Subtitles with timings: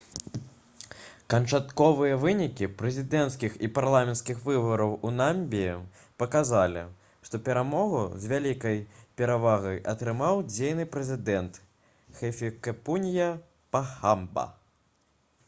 [1.31, 5.75] канчатковыя вынікі прэзідэнцкіх і парламенцкіх выбараў у намібіі
[6.23, 6.85] паказалі
[7.29, 8.81] што перамогу з вялікай
[9.23, 11.59] перавагай атрымаў дзейны прэзідэнт
[12.23, 13.29] хіфікепунье
[13.77, 14.47] пахамба